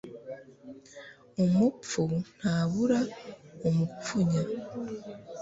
[1.43, 2.01] umupfu
[2.37, 2.99] ntabura
[3.67, 4.41] umupfunya